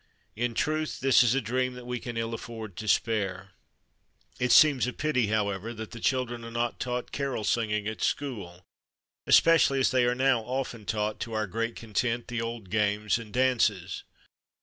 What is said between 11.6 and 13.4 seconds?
content, the old games and